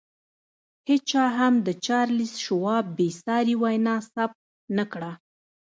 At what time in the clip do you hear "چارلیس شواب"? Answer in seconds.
1.85-2.85